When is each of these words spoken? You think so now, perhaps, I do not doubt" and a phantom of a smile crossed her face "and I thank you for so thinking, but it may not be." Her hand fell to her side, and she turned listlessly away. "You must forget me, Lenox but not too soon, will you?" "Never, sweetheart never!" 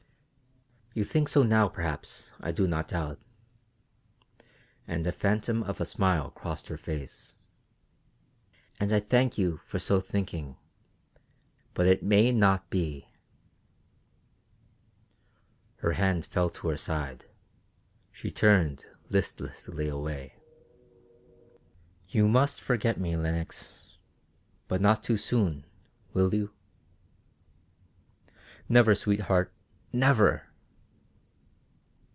You 0.93 1.05
think 1.05 1.29
so 1.29 1.43
now, 1.43 1.69
perhaps, 1.69 2.31
I 2.41 2.51
do 2.51 2.67
not 2.67 2.89
doubt" 2.89 3.17
and 4.85 5.07
a 5.07 5.13
phantom 5.13 5.63
of 5.63 5.79
a 5.79 5.85
smile 5.85 6.31
crossed 6.31 6.67
her 6.67 6.75
face 6.75 7.37
"and 8.77 8.91
I 8.91 8.99
thank 8.99 9.37
you 9.37 9.61
for 9.65 9.79
so 9.79 10.01
thinking, 10.01 10.57
but 11.73 11.87
it 11.87 12.03
may 12.03 12.33
not 12.33 12.69
be." 12.69 13.07
Her 15.77 15.93
hand 15.93 16.25
fell 16.25 16.49
to 16.49 16.67
her 16.67 16.75
side, 16.75 17.21
and 17.23 17.29
she 18.11 18.29
turned 18.29 18.85
listlessly 19.09 19.87
away. 19.87 20.33
"You 22.09 22.27
must 22.27 22.59
forget 22.59 22.99
me, 22.99 23.15
Lenox 23.15 23.97
but 24.67 24.81
not 24.81 25.03
too 25.03 25.15
soon, 25.15 25.65
will 26.11 26.35
you?" 26.35 26.53
"Never, 28.67 28.93
sweetheart 28.93 29.53
never!" 29.93 30.47